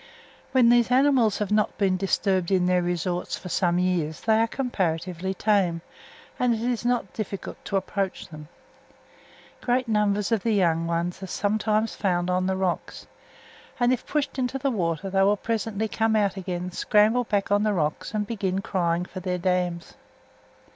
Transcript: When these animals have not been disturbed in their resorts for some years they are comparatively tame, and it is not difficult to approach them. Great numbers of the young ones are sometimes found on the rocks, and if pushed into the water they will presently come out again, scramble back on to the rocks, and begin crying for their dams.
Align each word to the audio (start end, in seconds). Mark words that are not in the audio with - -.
When 0.51 0.69
these 0.69 0.89
animals 0.89 1.37
have 1.37 1.51
not 1.51 1.77
been 1.77 1.95
disturbed 1.95 2.49
in 2.49 2.65
their 2.65 2.81
resorts 2.81 3.37
for 3.37 3.49
some 3.49 3.77
years 3.77 4.21
they 4.21 4.39
are 4.39 4.47
comparatively 4.47 5.35
tame, 5.35 5.81
and 6.39 6.55
it 6.55 6.61
is 6.61 6.83
not 6.83 7.13
difficult 7.13 7.63
to 7.65 7.77
approach 7.77 8.27
them. 8.27 8.47
Great 9.61 9.87
numbers 9.87 10.31
of 10.31 10.41
the 10.41 10.55
young 10.55 10.87
ones 10.87 11.21
are 11.21 11.27
sometimes 11.27 11.95
found 11.95 12.31
on 12.31 12.47
the 12.47 12.57
rocks, 12.57 13.05
and 13.79 13.93
if 13.93 14.07
pushed 14.07 14.39
into 14.39 14.57
the 14.57 14.71
water 14.71 15.07
they 15.11 15.21
will 15.21 15.37
presently 15.37 15.87
come 15.87 16.15
out 16.15 16.35
again, 16.35 16.71
scramble 16.71 17.25
back 17.25 17.51
on 17.51 17.61
to 17.61 17.65
the 17.65 17.73
rocks, 17.75 18.11
and 18.15 18.25
begin 18.25 18.59
crying 18.59 19.05
for 19.05 19.19
their 19.19 19.37
dams. 19.37 19.93